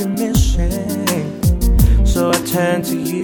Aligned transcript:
been 0.00 0.14
missing. 0.14 2.06
So 2.06 2.30
I 2.30 2.38
turned 2.46 2.84
to 2.86 2.96
you 2.96 3.22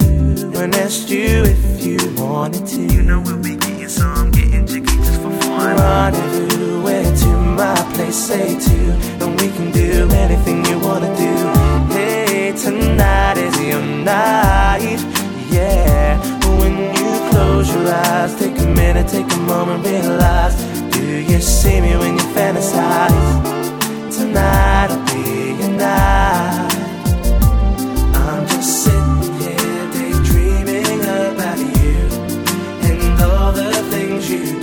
and 0.55 0.75
asked 0.75 1.09
you 1.09 1.43
if 1.45 1.85
you 1.85 1.97
wanted 2.15 2.67
to. 2.67 2.81
You 2.93 3.01
know 3.01 3.21
we'll 3.21 3.41
be 3.41 3.55
getting 3.55 3.87
some, 3.87 4.31
getting 4.31 4.65
jiggy 4.65 4.85
just 4.85 5.21
for 5.21 5.31
fun. 5.41 5.75
Rendezvous 5.77 6.83
where 6.83 7.03
to 7.03 7.27
my 7.27 7.75
place, 7.93 8.15
say 8.15 8.59
to, 8.59 8.77
and 9.23 9.41
we 9.41 9.47
can 9.49 9.71
do 9.71 10.07
anything 10.11 10.65
you 10.65 10.79
wanna 10.79 11.15
do. 11.17 11.93
Hey, 11.93 12.53
tonight 12.55 13.37
is 13.37 13.59
your 13.59 13.81
night, 13.81 14.99
yeah. 15.51 16.17
When 16.59 16.77
you 16.95 17.29
close 17.31 17.73
your 17.73 17.87
eyes, 17.87 18.35
take 18.35 18.57
a 18.59 18.67
minute, 18.67 19.07
take 19.07 19.31
a 19.31 19.37
moment, 19.37 19.85
realize. 19.85 20.55
Do 20.91 21.03
you 21.03 21.39
see 21.41 21.81
me 21.81 21.97
when 21.97 22.13
you 22.13 22.25
fantasize? 22.35 23.56
Night. 24.37 24.91
I'm 28.13 28.47
just 28.47 28.83
sitting 28.83 29.33
here 29.39 29.85
daydreaming 29.91 31.01
about 31.01 31.57
you 31.57 31.97
and 32.87 33.21
all 33.21 33.51
the 33.51 33.71
things 33.89 34.29
you 34.29 34.56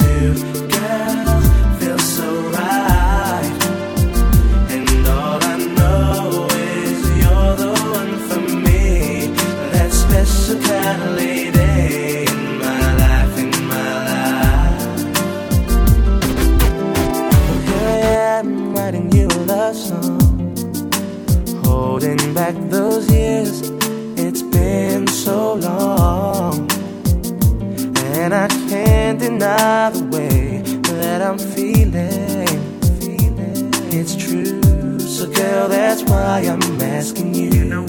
And 28.34 28.52
I 28.52 28.68
can't 28.68 29.18
deny 29.20 29.90
the 29.90 30.02
way 30.06 30.58
that 30.90 31.22
I'm 31.22 31.38
feeling. 31.38 32.80
feeling. 32.98 33.70
It's 33.92 34.16
true, 34.16 34.98
so 34.98 35.30
girl, 35.30 35.68
that's 35.68 36.02
why 36.02 36.40
I'm 36.40 36.82
asking 36.82 37.32
you. 37.36 37.86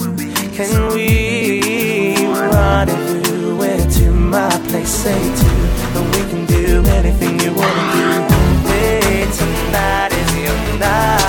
Can 0.54 0.94
we 0.94 2.14
rendezvous 2.28 3.56
where 3.56 3.90
to 3.90 4.10
my 4.12 4.50
place? 4.68 4.90
Say 4.90 5.18
to, 5.18 5.50
and 5.98 6.14
we 6.14 6.22
can 6.30 6.46
do 6.46 6.84
anything 6.90 7.40
you 7.40 7.52
wanna 7.52 7.84
do. 7.96 8.68
Hey, 8.68 9.26
tonight 9.36 10.12
is 10.12 10.36
your 10.36 10.78
night. 10.78 11.25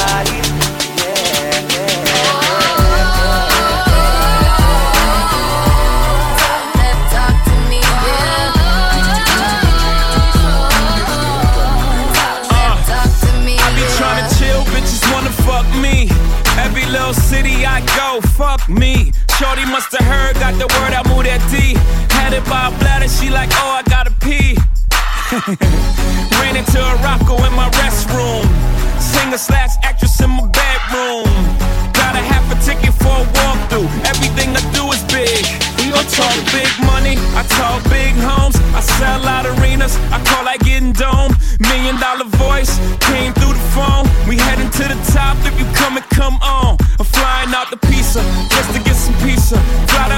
City 17.37 17.65
I 17.65 17.79
go, 17.97 18.21
fuck 18.33 18.67
me. 18.69 19.11
Shorty 19.37 19.65
must 19.69 19.91
have 19.93 20.07
heard, 20.13 20.35
got 20.41 20.53
the 20.57 20.67
word, 20.75 20.93
I 20.99 21.01
moved 21.09 21.27
that 21.29 21.41
D. 21.53 21.77
Had 22.17 22.33
it 22.33 22.45
by 22.49 22.69
a 22.69 22.73
bladder, 22.81 23.09
she 23.09 23.29
like, 23.29 23.49
oh, 23.61 23.79
I 23.79 23.81
gotta 23.85 24.13
pee. 24.25 24.57
Ran 26.39 26.55
into 26.57 26.79
a 26.81 26.93
rocko 27.05 27.35
in 27.45 27.53
my 27.53 27.69
restroom. 27.81 28.45
Singer 28.97 29.37
slash 29.37 29.73
actress 29.83 30.19
in 30.21 30.31
my 30.33 30.45
bedroom. 30.49 31.29
Got 31.93 32.15
a 32.17 32.23
half 32.31 32.45
a 32.49 32.57
ticket 32.65 32.93
for 33.01 33.13
a 33.23 33.27
walkthrough. 33.37 33.89
Everything 34.11 34.49
I 34.57 34.63
do 34.73 34.83
is 34.95 35.03
big. 35.13 35.43
We 35.77 35.93
gon' 35.93 36.07
talk 36.09 36.37
big 36.55 36.71
money. 36.89 37.15
I 37.37 37.43
talk 37.59 37.83
big 37.91 38.13
homes. 38.17 38.57
I 38.73 38.81
sell 38.97 39.21
out 39.27 39.45
arenas. 39.45 39.93
I 40.15 40.17
call 40.25 40.43
like 40.45 40.61
getting 40.61 40.93
dome. 40.93 41.33
Million 41.59 41.99
dollar 41.99 42.29
voice 42.41 42.73
came 43.09 43.33
through 43.37 43.53
the 43.53 43.67
phone. 43.75 44.05
We 44.27 44.37
heading 44.37 44.71
to 44.79 44.83
the 44.89 44.99
top. 45.13 45.37
If 45.45 45.53
you 45.59 45.67
come 45.75 45.97
and 45.97 46.07
come 46.09 46.37
on. 46.41 46.56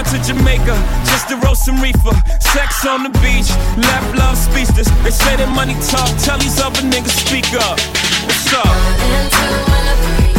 To 0.09 0.17
Jamaica 0.23 0.75
just 1.05 1.29
to 1.29 1.35
roast 1.37 1.65
some 1.65 1.79
reefer. 1.81 2.15
Sex 2.39 2.85
on 2.85 3.03
the 3.03 3.09
beach. 3.21 3.49
Left 3.77 4.17
love 4.17 4.37
speechless. 4.37 4.89
They 5.03 5.11
say 5.11 5.35
that 5.37 5.49
money 5.53 5.75
talk. 5.85 6.09
Tell 6.23 6.39
these 6.39 6.59
other 6.59 6.81
niggas 6.81 7.13
speak 7.13 7.53
up. 7.53 7.79
What's 8.25 8.53
up? 8.53 10.38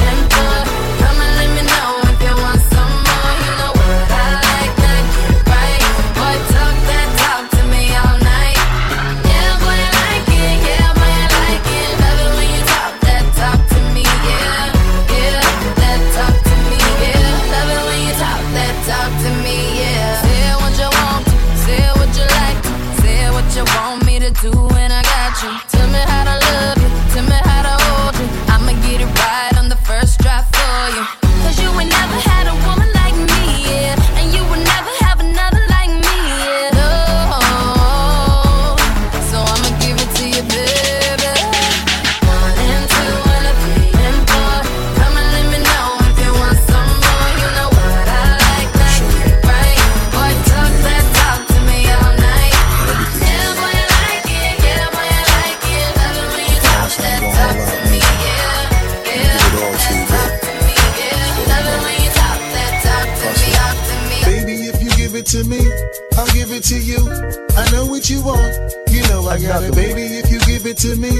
You 68.20 68.26
want. 68.26 68.74
You 68.90 69.02
know 69.08 69.28
I 69.28 69.40
got 69.40 69.62
it. 69.62 69.74
Baby, 69.74 70.02
if 70.02 70.30
you 70.30 70.40
give 70.40 70.66
it 70.66 70.76
to 70.78 70.96
me, 70.96 71.10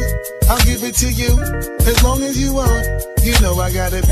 I'll 0.49 0.65
give 0.65 0.83
it 0.83 0.95
to 0.97 1.11
you. 1.11 1.41
As 1.87 2.03
long 2.03 2.23
as 2.23 2.39
you 2.39 2.55
want, 2.55 2.87
you 3.23 3.39
know 3.41 3.55
I 3.61 3.73
got 3.73 3.93
it. 3.93 4.05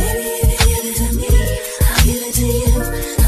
We've 2.04 2.34
been 2.34 3.27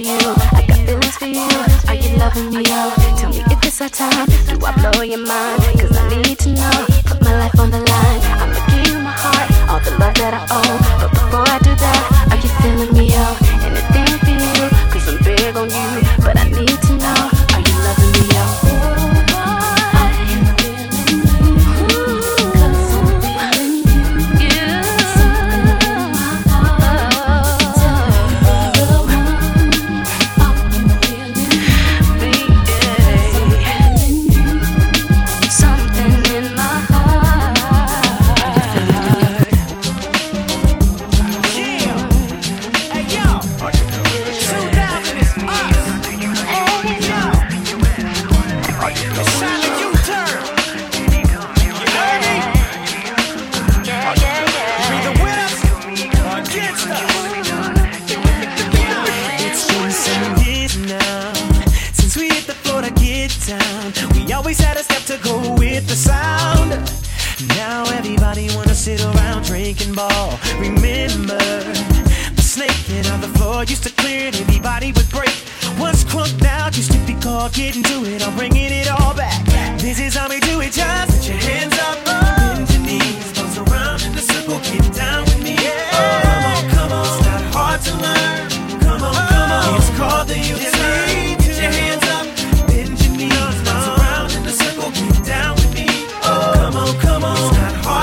You. 0.00 0.18
I 0.52 0.64
got 0.66 0.78
feelings 0.86 1.16
for 1.16 1.26
you. 1.26 1.48
Are 1.88 1.94
you 1.94 2.16
loving 2.16 2.50
me? 2.50 2.64
Oh, 2.68 2.94
tell 3.18 3.30
me 3.30 3.42
if 3.50 3.64
it's 3.64 3.80
our 3.80 3.88
time. 3.88 4.26
Do 4.48 4.58
I 4.64 4.72
blow 4.80 5.02
your 5.02 5.24
mind? 5.24 5.62
Cause 5.78 5.96
I 5.96 6.08
need 6.08 6.38
to 6.40 6.50
know. 6.52 6.86
Put 7.04 7.20
my 7.22 7.36
life 7.38 7.58
on 7.58 7.70
the 7.70 7.80
line. 7.80 8.20
I'ma 8.40 8.58
give 8.68 8.86
you 8.88 9.00
my 9.00 9.12
heart, 9.12 9.48
all 9.68 9.80
the 9.80 9.92
love 9.98 10.14
that 10.14 10.34
I 10.34 10.42
owe. 10.50 10.78
But 11.00 11.10
before 11.10 11.46
I 11.46 11.58
do 11.58 11.74
that, 11.74 12.00
are 12.32 12.40
you 12.40 12.50
feeling 12.60 12.92
me? 12.96 13.10
Oh, 13.14 13.36
anything 13.66 14.10
for 14.24 14.34
you. 14.34 14.64
Cause 14.92 15.08
I'm 15.08 15.18
big 15.22 15.56
on 15.56 15.68
you. 15.68 15.90
But 16.24 16.39
Now 68.30 68.36
everybody 68.36 68.56
wanna 68.56 68.74
sit 68.76 69.02
around 69.02 69.42
drinking 69.42 69.92
ball. 69.92 70.38
Remember 70.60 71.36
the 71.36 72.42
snaking 72.42 73.04
on 73.10 73.20
the 73.20 73.26
floor 73.36 73.64
used 73.64 73.82
to 73.82 73.90
clear 73.90 74.28
and 74.28 74.36
everybody 74.36 74.92
would 74.92 75.10
break. 75.10 75.34
Once 75.80 76.04
crunked 76.04 76.44
out 76.44 76.76
used 76.76 76.92
to 76.92 76.98
be 77.08 77.14
called 77.14 77.52
getting 77.54 77.82
to 77.82 78.04
it. 78.04 78.24
I'm 78.24 78.36
bringing 78.36 78.70
it 78.70 78.88
all 78.88 79.14
back. 79.14 79.44
This 79.78 79.98
is 79.98 80.14
how 80.14 80.28
we 80.28 80.38
do 80.38 80.60
it. 80.60 80.70
Just 80.70 81.10
put 81.10 81.28
your 81.28 81.38
hands 81.38 81.76
up, 81.80 82.04
bend 82.04 82.70
your 82.70 82.82
knees, 82.82 83.32
bounce 83.32 83.58
around 83.58 84.00
in 84.04 84.12
the 84.14 84.22
circle, 84.22 84.60
get 84.60 84.94
down 84.94 85.24
with 85.24 85.42
me. 85.42 85.56
Oh, 85.58 86.20
come 86.22 86.44
on, 86.54 86.70
come 86.70 86.92
on, 86.92 87.06
it's 87.06 87.26
not 87.26 87.42
hard 87.52 87.80
to 87.80 87.92
learn. 87.98 88.80
Come 88.80 89.02
on, 89.02 89.14
come 89.26 89.50
on, 89.50 89.74
it's 89.74 89.90
called 89.98 90.28
the 90.28 90.38
U-turn. 90.38 91.39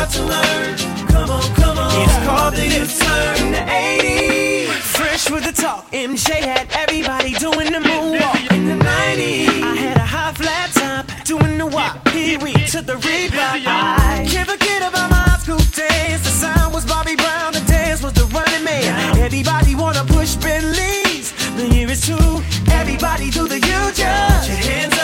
It's 0.08 0.18
to 0.18 0.24
learn. 0.24 0.78
Come 1.08 1.30
on, 1.30 1.56
come 1.56 1.78
on, 1.78 2.02
it's 2.02 2.18
called 2.26 2.54
the 2.56 2.66
U-turn. 2.66 3.46
In 3.46 3.52
the 3.52 3.60
80s, 3.60 4.68
fresh 4.96 5.30
with 5.30 5.44
the 5.44 5.52
talk, 5.62 5.90
MJ 5.92 6.32
had 6.36 6.68
everybody 6.72 7.34
doing 7.34 7.72
the 7.72 7.80
moonwalk. 7.80 8.52
In 8.52 8.66
the 8.66 8.84
90s, 8.84 9.62
I 9.64 9.76
had 9.76 9.98
a 9.98 10.08
high 10.16 10.34
flat 10.34 10.72
time 10.72 11.06
doing 11.24 11.58
the 11.58 11.66
walk. 11.66 12.04
Pee 12.06 12.38
Wee 12.38 12.54
to 12.68 12.82
the 12.82 12.94
replay. 12.94 13.64
I 13.66 14.26
can't 14.30 14.50
forget 14.50 14.82
about 14.82 15.10
my 15.10 15.18
high 15.18 15.40
school 15.40 15.58
days. 15.58 16.22
The 16.24 16.34
sound 16.44 16.74
was 16.74 16.86
Bobby 16.86 17.16
Brown, 17.16 17.54
the 17.54 17.62
dance 17.62 18.04
was 18.04 18.14
the 18.14 18.26
running 18.26 18.64
man. 18.64 19.18
Everybody 19.20 19.76
wanna 19.76 20.04
push 20.06 20.36
Bentleys. 20.36 21.34
The 21.56 21.68
year 21.74 21.90
is 21.90 22.06
two. 22.06 22.44
Everybody 22.72 23.30
do 23.30 23.48
the 23.48 23.60
U 23.60 23.80
just. 23.94 24.50
Put 24.50 24.50
your 24.50 24.72
hands 24.72 24.97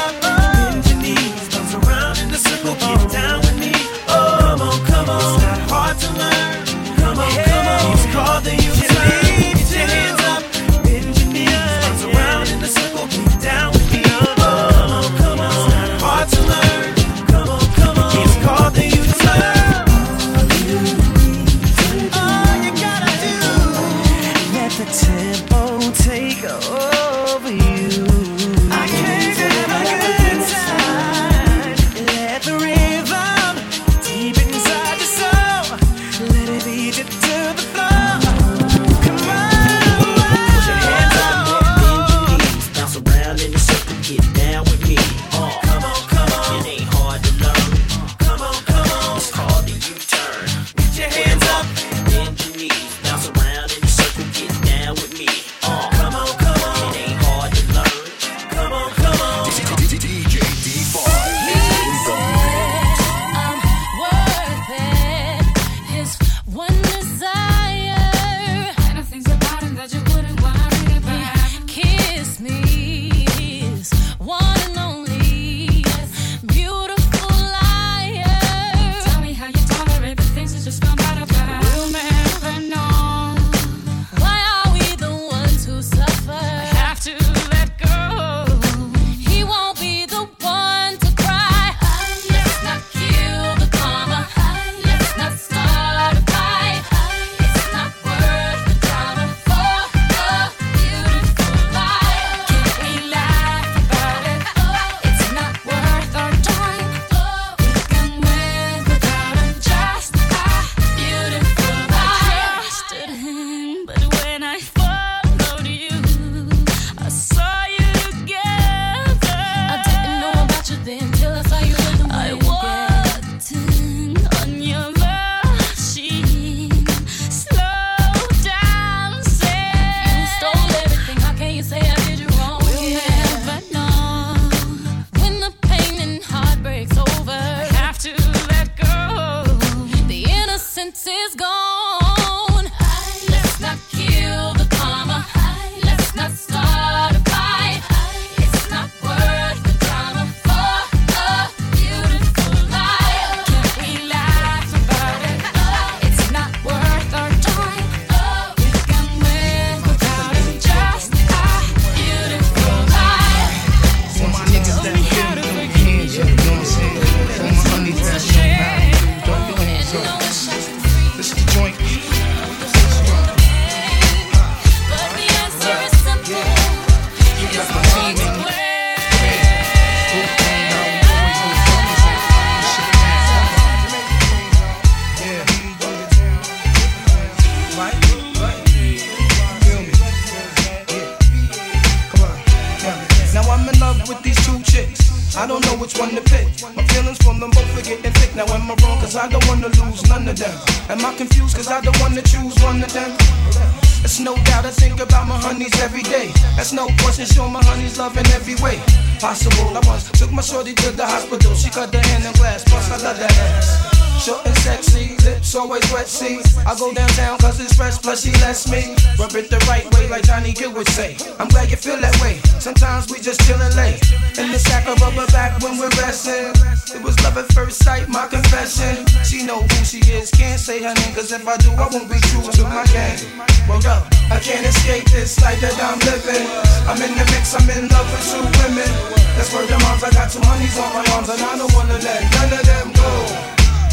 lets 218.41 218.69
me 218.71 218.95
rub 219.19 219.35
it 219.35 219.49
the 219.49 219.59
right 219.67 219.85
way, 219.93 220.07
like 220.09 220.23
Johnny 220.23 220.53
Gill 220.53 220.73
would 220.73 220.87
say. 220.89 221.17
I'm 221.39 221.47
glad 221.47 221.69
you 221.69 221.77
feel 221.77 221.99
that 221.99 222.15
way. 222.21 222.39
Sometimes 222.59 223.09
we 223.11 223.19
just 223.19 223.41
chillin' 223.41 223.75
late. 223.75 223.99
In 224.37 224.51
the 224.51 224.59
sack 224.59 224.87
of 224.87 224.99
rubber 225.01 225.27
back 225.31 225.61
when 225.61 225.77
we're 225.77 225.93
resting. 226.01 226.53
It 226.93 227.01
was 227.01 227.19
love 227.23 227.37
at 227.37 227.51
first 227.53 227.83
sight, 227.83 228.07
my 228.09 228.27
confession. 228.27 229.05
She 229.25 229.45
know 229.45 229.61
who 229.61 229.79
she 229.85 229.99
is, 230.11 230.31
can't 230.31 230.59
say 230.59 230.81
her 230.83 230.93
name, 230.93 231.13
cause 231.13 231.31
if 231.31 231.47
I 231.47 231.57
do, 231.57 231.71
I 231.73 231.87
won't 231.91 232.09
be 232.09 232.19
true 232.31 232.45
to 232.45 232.63
my 232.69 232.85
game. 232.93 233.19
Well, 233.67 233.81
up, 233.87 234.07
I 234.29 234.39
can't 234.39 234.65
escape 234.65 235.05
this 235.09 235.39
life 235.41 235.59
that 235.61 235.77
I'm 235.79 235.99
living. 236.03 236.45
I'm 236.87 236.99
in 237.01 237.13
the 237.17 237.25
mix, 237.31 237.55
I'm 237.55 237.69
in 237.69 237.87
love 237.89 238.07
with 238.11 238.25
two 238.29 238.43
women. 238.63 238.91
That's 239.35 239.53
where 239.53 239.65
the 239.65 239.77
moms, 239.79 240.03
I 240.03 240.11
got 240.11 240.29
two 240.29 240.43
honeys 240.43 240.77
on 240.77 240.89
my 240.93 241.03
arms, 241.15 241.29
and 241.29 241.41
I 241.41 241.57
don't 241.57 241.73
wanna 241.73 241.97
let 241.99 242.21
none 242.31 242.53
of 242.53 242.63
them 242.65 242.87
go. 242.93 243.11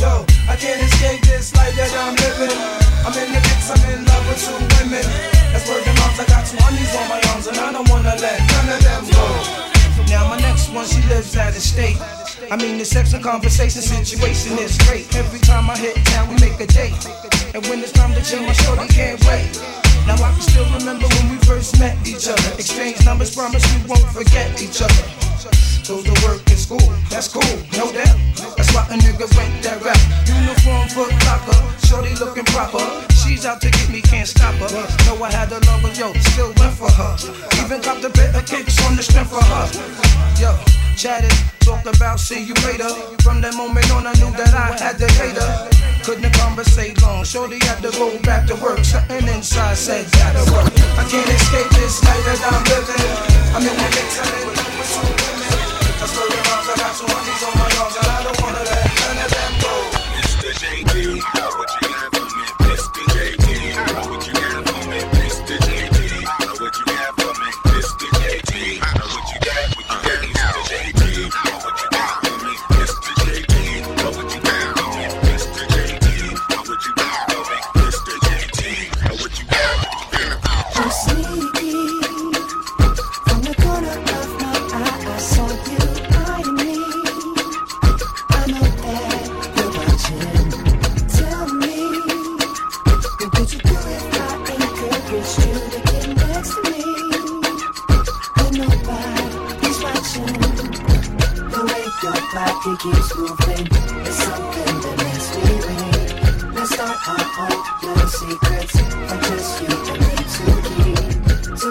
Yo, 0.01 0.25
I 0.49 0.57
can't 0.57 0.83
escape 0.83 1.23
this 1.23 1.55
life 1.55 1.77
that 1.77 1.93
I'm 1.93 2.17
living. 2.17 2.80
I'm 3.05 3.17
in 3.17 3.33
the 3.33 3.41
mix, 3.41 3.71
I'm 3.73 3.81
in 3.91 4.05
love 4.05 4.25
with 4.29 4.41
two 4.45 4.57
women. 4.77 5.05
That's 5.53 5.67
where 5.69 5.81
the 5.81 5.93
moms, 6.01 6.21
I 6.21 6.27
got 6.27 6.45
two 6.45 6.59
honeys 6.61 6.93
on 6.97 7.09
my 7.09 7.21
arms, 7.33 7.47
and 7.47 7.57
I 7.57 7.73
don't 7.73 7.89
wanna 7.89 8.15
let 8.21 8.39
none 8.53 8.69
of 8.69 8.81
them 8.85 9.03
go. 9.09 9.25
Now 10.09 10.29
my 10.29 10.39
next 10.41 10.71
one, 10.71 10.87
she 10.87 11.01
lives 11.09 11.37
out 11.37 11.57
of 11.57 11.63
state. 11.63 11.97
I 12.51 12.57
mean, 12.57 12.79
the 12.79 12.85
sex 12.85 13.13
and 13.13 13.23
conversation 13.23 13.81
situation 13.81 14.59
is 14.59 14.77
great. 14.89 15.15
Every 15.17 15.39
time 15.39 15.71
I 15.71 15.77
hit 15.79 15.97
town, 16.07 16.29
we 16.29 16.37
make 16.41 16.59
a 16.61 16.67
date. 16.67 16.99
And 17.55 17.65
when 17.67 17.81
it's 17.81 17.93
time 17.93 18.13
to 18.15 18.23
chill, 18.23 18.43
my 18.43 18.53
shorty 18.53 18.89
can't 18.89 19.23
wait. 19.25 19.90
Now 20.07 20.17
I 20.23 20.33
can 20.33 20.41
still 20.41 20.69
remember 20.79 21.07
when 21.07 21.31
we 21.31 21.37
first 21.45 21.79
met 21.79 21.97
each 22.07 22.29
other. 22.29 22.51
Exchange 22.59 23.05
numbers, 23.05 23.35
promise 23.35 23.65
we 23.75 23.89
won't 23.89 24.07
forget 24.13 24.61
each 24.61 24.83
other. 24.83 25.05
Go 25.89 26.03
to 26.03 26.15
work 26.23 26.47
in 26.51 26.57
school, 26.57 26.87
that's 27.11 27.27
cool, 27.27 27.43
no 27.75 27.91
doubt. 27.91 28.15
That's 28.57 28.71
why 28.73 28.87
a 28.91 28.97
nigga 28.97 29.27
went 29.35 29.51
that 29.65 29.83
route. 29.83 29.99
Uniform 30.29 30.87
foot 30.89 31.11
locker, 31.27 31.59
shorty 31.87 32.15
looking 32.15 32.45
proper. 32.45 32.79
She's 33.19 33.45
out 33.45 33.61
to 33.63 33.71
get 33.71 33.91
me, 33.91 34.01
can't 34.01 34.29
stop 34.29 34.55
her. 34.55 34.71
Know 35.07 35.23
I 35.25 35.33
had 35.33 35.51
a 35.51 35.59
love, 35.67 35.83
but 35.83 35.99
yo, 35.99 36.13
still 36.31 36.53
went 36.59 36.75
for 36.79 36.91
her. 36.91 37.17
Even 37.65 37.83
copped 37.83 38.05
a 38.05 38.11
bit 38.11 38.35
of 38.35 38.47
kicks 38.47 38.79
on 38.87 38.97
the 38.97 39.03
strength 39.03 39.31
for 39.31 39.43
her. 39.43 39.67
Yo, 40.39 40.55
chatted, 40.97 41.33
talked 41.61 41.87
about 41.87 42.21
see 42.21 42.45
you 42.45 42.55
later. 42.67 42.91
From 43.23 43.41
that 43.41 43.55
moment 43.57 43.91
on, 43.91 44.07
I 44.07 44.13
knew 44.15 44.31
that 44.37 44.55
I 44.55 44.79
had 44.79 44.99
to 44.99 45.09
hate 45.19 45.37
her. 45.37 45.90
Couldn't 46.03 46.33
conversate 46.33 47.01
long, 47.03 47.25
shorty 47.25 47.59
had 47.61 47.83
to 47.83 47.91
go 47.93 48.19
back 48.21 48.47
to 48.49 48.55
work. 48.57 48.83
Something 48.85 49.29
inside 49.29 49.77
said 49.77 50.11
gotta 50.13 50.41
work. 50.51 50.73
I 50.97 51.05
can't 51.05 51.29
escape 51.29 51.69
this 51.77 52.03
life 52.03 52.25
that 52.25 52.41
I'm 52.51 52.65
living. 52.73 53.05
I'm 53.55 53.63
in 53.63 53.77
the 53.77 53.89
mix, 53.95 54.19
I'm 54.19 54.33
in 54.33 54.49
love 54.49 54.75
with 54.81 54.91
two 54.97 55.05
women. 55.07 55.53
Where 56.01 56.29
the 56.29 56.41
moms, 56.49 56.69
I 56.69 56.75
got 56.81 56.93
two 56.97 57.07
honeys 57.07 57.43
on 57.45 57.55
my 57.61 57.69
arms, 57.85 57.97
and 58.01 58.09
I 58.09 58.19
don't 58.25 58.41
wanna 58.41 58.65
let 58.65 58.89
none 58.97 59.19
of 59.25 59.31
them 59.31 59.53
go. 59.61 59.73
Mr. 60.17 60.51
JD, 60.57 61.40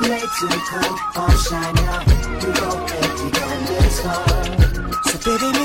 late 0.09 0.21
to 0.21 1.19
all 1.19 1.29
shine. 1.45 1.75
We 2.41 2.51
go 2.59 2.69
empty 3.05 3.27
and 3.45 3.69
it's 3.85 3.99
hard. 4.01 4.59
So 5.05 5.37
baby, 5.37 5.58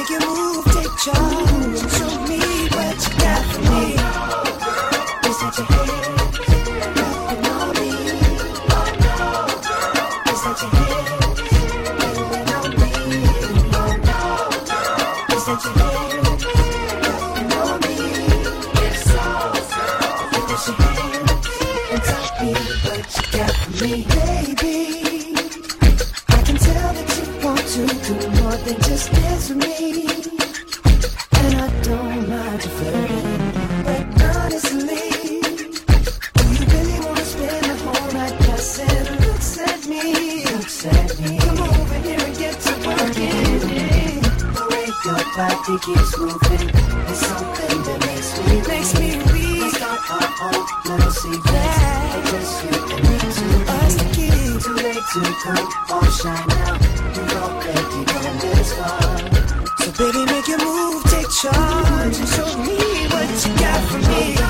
want. 62.04 62.14
So 62.14 62.24
show 62.26 62.58
me 62.58 63.06
what 63.08 63.46
you 63.46 63.54
got 63.56 63.90
for 63.90 63.98
me. 64.10 64.43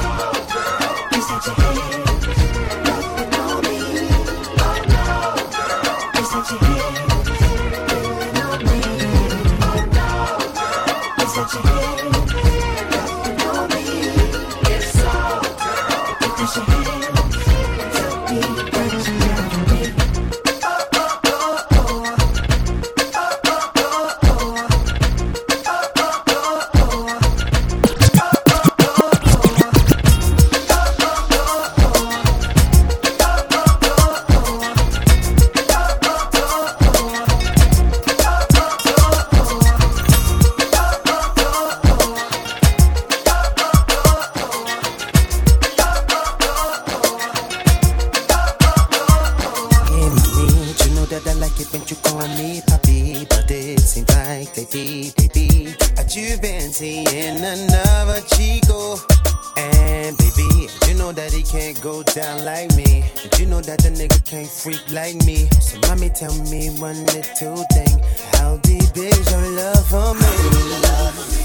So 65.74 65.80
mommy, 65.88 66.08
tell 66.08 66.32
me 66.50 66.68
one 66.78 67.04
little 67.06 67.64
thing. 67.72 67.98
How 68.34 68.58
deep 68.58 68.96
is 68.96 69.30
your 69.30 69.50
love 69.50 69.87
for 69.88 70.14
me? 70.14 70.20
How 70.22 70.50
do 70.50 70.58
you 70.58 70.78
Love 70.82 71.14
for 71.14 71.26
me? 71.34 71.42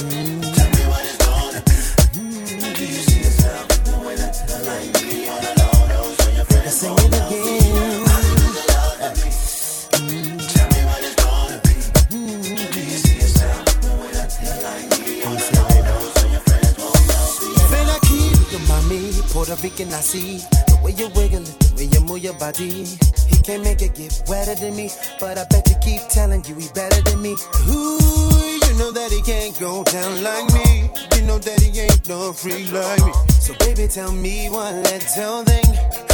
Mm-hmm. 0.00 0.40
Tell 0.54 0.70
me 0.70 0.82
what 0.88 1.04
it's 1.04 1.18
gonna 1.18 1.60
be. 1.60 1.76
mm. 2.16 2.76
Do 2.76 2.84
you 2.86 3.00
see 3.04 3.18
yourself 3.20 3.84
doing 3.84 4.04
way 4.06 4.16
that 4.16 4.32
I 4.48 4.60
like 4.62 4.92
me 5.04 5.28
all 5.28 5.40
alone? 5.40 5.90
Oh, 5.92 6.16
so 6.20 6.30
your 6.30 6.44
friends 6.46 6.74
sing 6.74 6.94
it 6.94 7.04
again. 7.04 7.50
Puerto 19.32 19.54
Rican, 19.62 19.88
I 19.94 20.00
see 20.00 20.38
the 20.66 20.78
way 20.82 20.90
you're 20.98 21.08
wiggling. 21.10 21.59
You 21.86 22.00
move 22.02 22.18
your 22.18 22.34
body, 22.34 22.84
he 22.84 23.36
can't 23.42 23.64
make 23.64 23.80
it 23.80 23.94
get 23.94 24.22
wetter 24.28 24.54
than 24.54 24.76
me. 24.76 24.90
But 25.18 25.38
I 25.38 25.44
bet 25.44 25.68
you 25.68 25.76
keep 25.80 26.02
telling 26.08 26.44
you 26.44 26.54
he 26.56 26.68
better 26.74 27.00
than 27.02 27.22
me. 27.22 27.30
Ooh, 27.68 27.98
you 28.66 28.72
know 28.78 28.92
that 28.92 29.08
he 29.10 29.22
can't 29.22 29.58
go 29.58 29.82
down 29.84 30.22
like 30.22 30.52
me. 30.52 30.90
You 31.16 31.22
know 31.26 31.38
that 31.38 31.60
he 31.60 31.80
ain't 31.80 32.08
no 32.08 32.32
free 32.32 32.66
like 32.66 33.04
me. 33.04 33.12
So 33.40 33.54
baby, 33.60 33.88
tell 33.88 34.12
me 34.12 34.50
one 34.50 34.82
little 34.82 35.44
thing. 35.44 36.09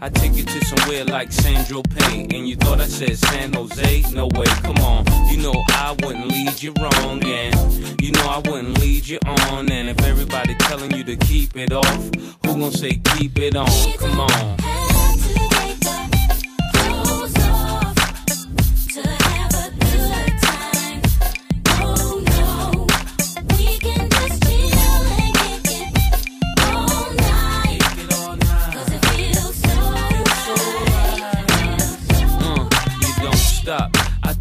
I 0.00 0.10
take 0.10 0.34
you 0.34 0.44
to 0.44 0.64
somewhere 0.66 1.04
like 1.04 1.32
Saint-Tropez. 1.32 2.34
And 2.34 2.48
you 2.48 2.56
thought 2.56 2.80
I 2.80 2.86
said 2.86 3.16
San 3.16 3.52
Jose? 3.54 4.02
No 4.12 4.26
way, 4.26 4.46
come 4.46 4.76
on. 4.78 5.06
You 5.28 5.38
know 5.38 5.62
I 5.70 5.96
wouldn't 6.02 6.28
lead 6.28 6.62
you 6.62 6.74
wrong. 6.78 7.24
And 7.24 8.00
you 8.02 8.12
know 8.12 8.26
I 8.26 8.38
wouldn't 8.38 8.78
lead 8.78 9.08
you 9.08 9.18
on. 9.26 9.70
And 9.70 9.88
if 9.88 10.00
everybody 10.02 10.54
telling 10.56 10.92
you 10.92 11.04
to 11.04 11.16
keep 11.16 11.56
it 11.56 11.72
off, 11.72 11.96
who 12.44 12.52
gonna 12.52 12.72
say 12.72 13.00
keep 13.16 13.38
it 13.38 13.56
on? 13.56 13.68
Come 13.98 14.20
on. 14.20 14.85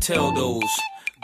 tell 0.05 0.31
those 0.31 0.61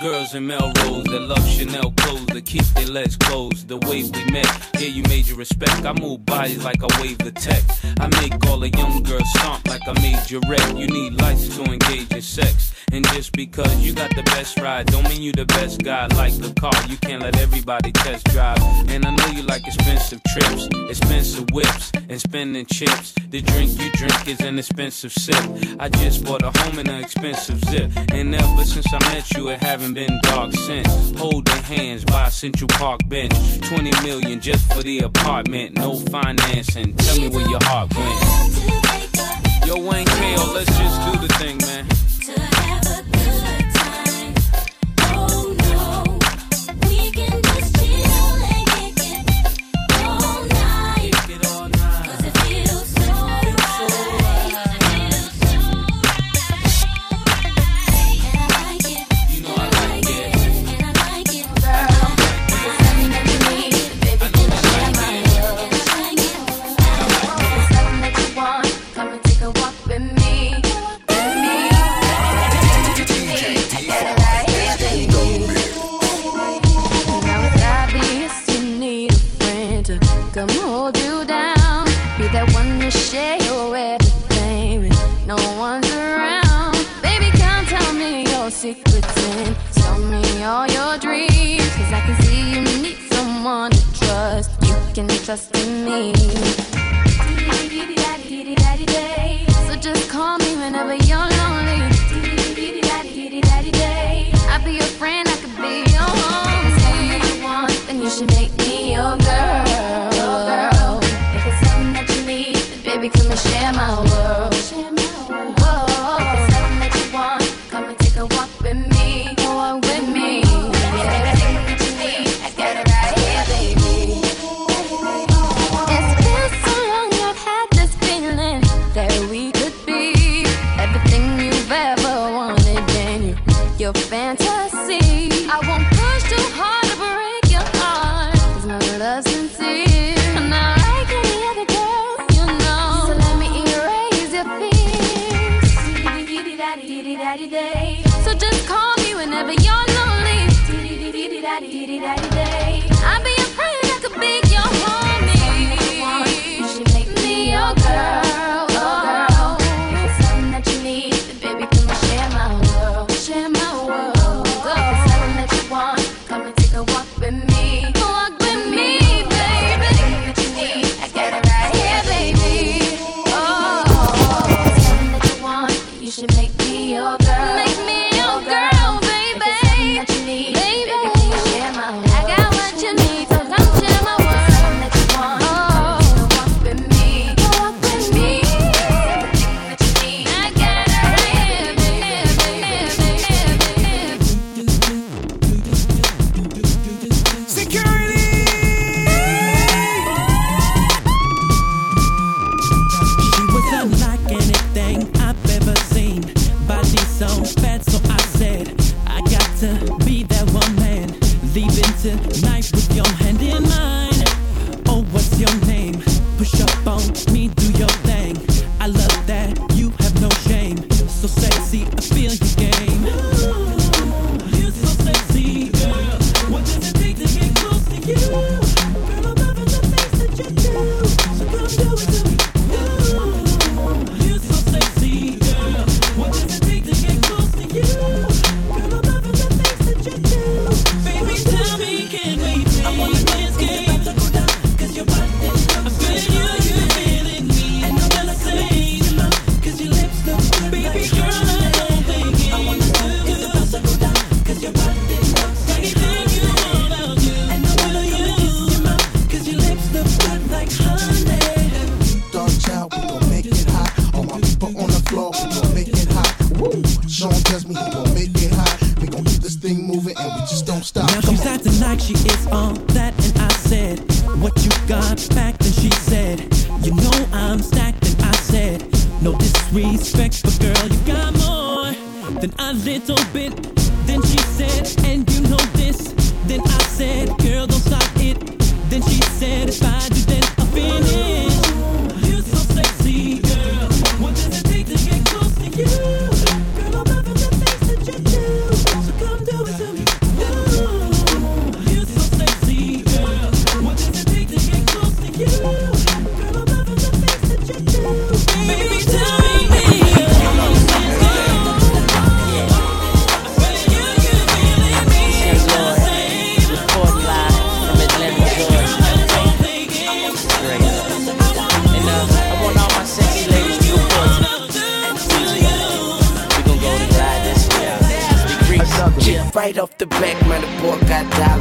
Girls 0.02 0.34
in 0.34 0.48
Melrose 0.48 1.04
that 1.12 1.22
love 1.22 1.48
Chanel 1.48 1.92
clothes 1.92 2.26
that 2.28 2.44
keep 2.44 2.64
their 2.74 2.88
legs 2.88 3.16
closed. 3.18 3.68
The 3.68 3.78
way 3.78 4.02
we 4.02 4.32
met, 4.32 4.48
yeah, 4.80 4.88
you 4.88 5.04
made 5.04 5.28
your 5.28 5.38
respect. 5.38 5.86
I 5.86 5.94
move 5.94 6.26
bodies 6.26 6.64
like 6.64 6.82
I 6.82 6.88
wave 7.00 7.20
the 7.20 7.32
tech. 7.32 7.62
I 8.00 8.08
make 8.20 8.34
all 8.48 8.58
the 8.58 8.70
young 8.70 9.04
girls 9.04 9.30
stomp 9.36 9.68
like 9.68 9.88
I 9.88 9.94
made 10.02 10.32
your 10.32 10.42
wreck. 10.48 10.76
You 10.76 10.88
need 10.88 11.22
lights 11.22 11.56
to 11.56 11.64
engage 11.66 12.12
your 12.12 12.22
sex. 12.22 12.74
And 12.92 13.08
just 13.10 13.34
because 13.34 13.74
you 13.78 13.94
got 13.94 14.14
the 14.16 14.24
best 14.24 14.60
ride, 14.60 14.88
don't 14.88 15.08
mean 15.08 15.22
you 15.22 15.34
the 15.34 15.46
best 15.46 15.84
guy. 15.84 16.08
Like 16.08 16.34
the 16.34 16.52
car, 16.60 16.74
you 16.90 16.98
can't 16.98 17.22
let 17.22 17.38
everybody 17.38 17.92
test 17.92 18.26
drive. 18.26 18.58
And 18.90 19.06
I 19.06 19.16
know 19.16 19.28
you 19.28 19.44
like 19.44 19.66
expensive 19.68 20.20
trips, 20.34 20.68
expensive 20.90 21.46
whips, 21.52 21.92
and 22.10 22.20
spending 22.20 22.66
chips. 22.66 23.14
The 23.30 23.42
drink 23.42 23.80
you 23.80 23.92
drink 23.92 24.28
is 24.28 24.42
an 24.42 24.60
expensive 24.60 25.14
sip. 25.14 25.42
I 25.80 25.90
just 25.90 26.26
bought 26.26 26.42
a 26.42 26.52
home 26.60 26.80
and 26.80 26.90
an 26.90 27.02
expensive 27.02 27.64
zip. 27.66 27.92
And 28.12 28.36
ever 28.36 28.66
since 28.66 28.92
I 28.92 29.00
met 29.14 29.32
you, 29.38 29.50
it 29.50 29.62
haven't 29.62 29.90
haven't 29.95 30.08
been 30.08 30.19
dark 30.21 30.54
since. 30.54 31.19
Holding 31.19 31.63
hands 31.63 32.06
by 32.06 32.30
Central 32.30 32.67
Park 32.67 33.01
bench. 33.08 33.34
20 33.62 33.91
million 34.04 34.39
just 34.39 34.71
for 34.71 34.84
the 34.84 34.99
apartment, 34.99 35.75
no 35.75 35.95
financing. 35.95 36.95
Tell 36.95 37.17
me 37.19 37.30
where 37.30 37.47
your 37.49 37.63
heart 37.63 37.93
went. 37.95 38.81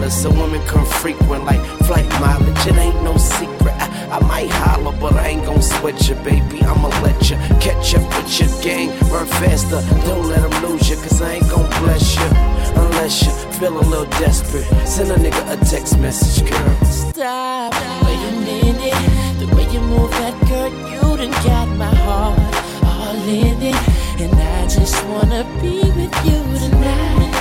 dollars. 0.01 0.25
A 0.25 0.31
woman 0.31 0.65
come 0.67 0.85
frequent 0.85 1.45
like 1.45 1.61
flight 1.85 2.09
mileage. 2.21 2.67
It 2.67 2.77
ain't 2.77 3.03
no 3.03 3.17
secret. 3.17 3.75
I, 3.79 4.19
I 4.19 4.27
might 4.27 4.51
holler, 4.51 4.97
but 4.99 5.15
I 5.15 5.29
ain't 5.29 5.45
gon' 5.45 5.63
sweat 5.63 6.09
you, 6.09 6.15
baby. 6.17 6.63
I'ma 6.63 6.89
let 7.03 7.31
you 7.31 7.37
catch 7.61 7.95
up 7.95 8.07
with 8.17 8.41
your 8.41 8.63
gang. 8.63 8.89
Run 9.11 9.27
faster, 9.27 9.81
don't 10.07 10.27
let 10.29 10.43
them 10.43 10.65
lose 10.65 10.89
you, 10.89 10.97
cause 10.97 11.21
I 11.23 11.35
ain't 11.35 11.49
gon' 11.51 11.69
bless 11.83 12.17
you. 12.17 12.29
Unless 12.77 13.25
you 13.25 13.33
feel 13.59 13.79
a 13.79 13.85
little 13.93 14.11
desperate. 14.19 14.67
Send 14.87 15.11
a 15.11 15.17
nigga 15.17 15.43
a 15.53 15.65
text 15.65 15.99
message, 15.99 16.49
girl. 16.49 16.85
Stop, 16.85 17.75
wait 18.05 18.23
a 18.29 18.33
minute. 18.45 19.39
The 19.39 19.55
way 19.55 19.67
you 19.73 19.81
move 19.81 20.11
that 20.23 20.37
girl, 20.49 20.71
you 20.93 21.17
done 21.17 21.45
got 21.45 21.69
my 21.77 21.95
heart 21.95 22.39
all 22.85 23.29
in 23.29 23.63
it. 23.63 23.77
And 24.21 24.35
I 24.35 24.67
just 24.67 24.97
wanna 25.07 25.45
be 25.63 25.81
with 25.97 26.15
you 26.27 26.41
tonight 26.59 27.40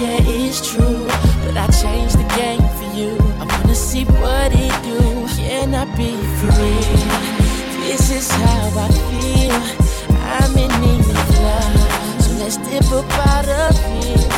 yeah, 0.00 0.18
it's 0.22 0.60
true. 0.72 1.06
But 1.44 1.56
I 1.56 1.66
changed 1.68 2.18
the 2.18 2.28
game 2.36 2.66
for 2.76 2.88
you. 2.96 3.16
I 3.40 3.44
wanna 3.44 3.74
see 3.74 4.04
what 4.04 4.52
it 4.52 4.74
do. 4.84 5.26
Can 5.36 5.74
I 5.74 5.84
be 5.96 6.12
free? 6.40 6.84
This 7.84 8.10
is 8.10 8.30
how 8.30 8.70
I 8.76 8.88
feel. 9.20 9.56
I'm 10.36 10.56
in 10.56 10.72
need 10.80 11.00
of 11.00 11.40
love. 11.40 12.22
So 12.22 12.30
let's 12.40 12.56
dip 12.68 12.90
up 12.92 13.10
out 13.26 13.48
of 13.48 13.74
here. 13.86 14.28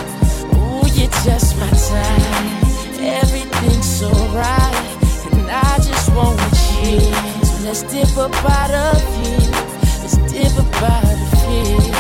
Ooh, 0.55 0.87
you're 0.95 1.11
just 1.25 1.57
my 1.59 1.71
type. 1.71 3.01
Everything's 3.01 3.99
so 3.99 4.11
right. 4.31 4.79
And 5.33 5.51
I 5.51 5.77
just 5.79 6.13
want 6.15 6.39
you. 6.83 7.01
So 7.47 7.55
let's 7.65 7.83
dip 7.83 8.17
up 8.17 8.35
out 8.45 8.71
of 8.71 9.03
here. 9.17 9.51
Let's 10.03 10.17
dip 10.31 10.57
up 10.59 10.83
out 10.83 11.05
of 11.05 11.19
here. 11.49 11.98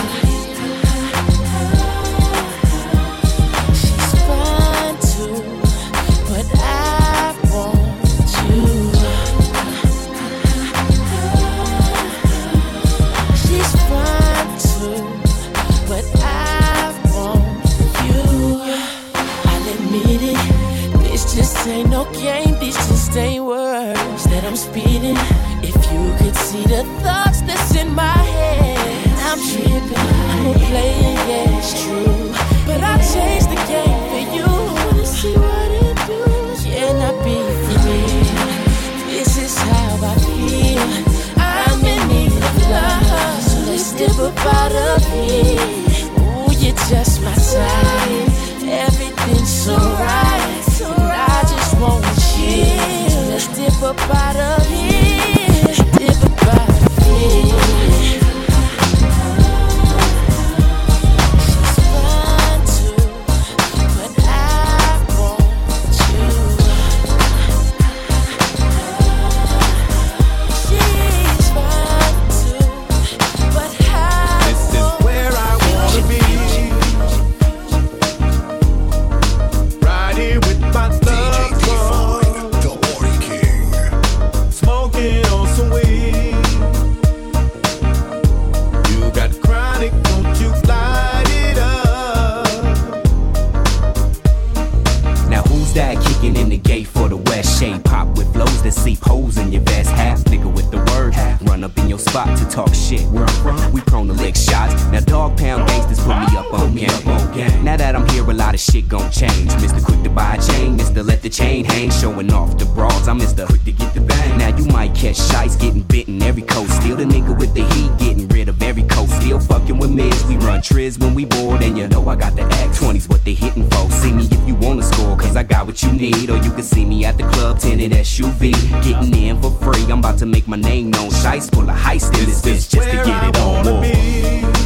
Getting 128.83 129.15
in 129.15 129.43
for 129.43 129.51
free, 129.51 129.83
I'm 129.85 129.99
about 129.99 130.19
to 130.19 130.27
make 130.27 130.49
my 130.49 130.57
name 130.57 130.91
known. 130.91 131.11
Shice 131.11 131.53
full 131.55 131.69
of 131.69 131.77
heist 131.77 132.19
in 132.19 132.27
this 132.27 132.43
bitch 132.43 132.71
just 132.71 132.89
to 132.89 132.97
get 133.05 133.25
it 133.29 133.37
on. 133.39 134.58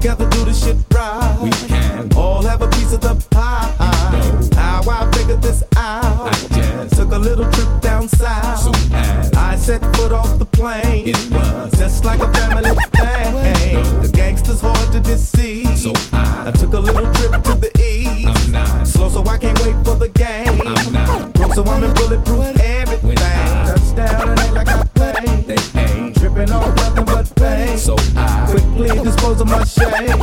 together, 0.00 0.28
do 0.30 0.44
the 0.46 0.54
shit 0.54 0.76
right. 0.94 1.38
We 1.42 1.50
can 1.68 2.10
all 2.16 2.42
have 2.42 2.62
a 2.62 2.68
piece 2.68 2.92
of 2.92 3.02
the 3.02 3.14
pie. 3.30 3.70
You 4.10 4.50
know. 4.50 4.56
How 4.56 4.82
I 4.88 5.10
figured 5.12 5.42
this 5.42 5.62
out. 5.76 6.28
I 6.28 6.56
just 6.56 6.96
took 6.96 7.12
a 7.12 7.18
little 7.18 7.50
trip 7.52 7.68
down 7.82 8.08
south. 8.08 8.60
So 8.60 8.72
I 9.38 9.56
set 9.56 9.82
foot 9.96 10.12
off 10.12 10.38
the 10.38 10.46
plane. 10.46 11.08
It 11.08 11.30
was 11.30 11.78
just 11.78 12.04
like 12.04 12.20
a 12.20 12.32
family 12.32 12.70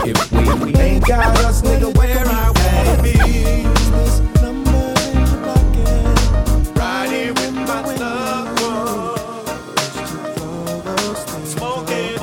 If 0.09 0.63
we 0.63 0.73
ain't 0.75 1.05
got 1.05 1.37
us, 1.43 1.61
nigga, 1.61 1.95
where 1.97 2.25
are 2.25 2.53
we? 2.53 3.11
Business 3.11 4.21
Smoking, 11.45 12.19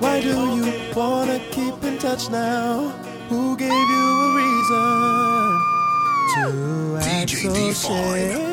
Why 0.00 0.20
do 0.20 0.28
you 0.28 0.92
wanna 0.94 1.40
keep 1.50 1.82
in 1.84 1.98
touch 1.98 2.30
now? 2.30 2.90
Who 3.28 3.56
gave 3.56 3.70
you 3.72 4.06
a 4.24 4.36
reason 4.36 5.60
to 6.34 6.98
act 7.02 7.30
so 7.30 7.72
shy? 7.72 8.51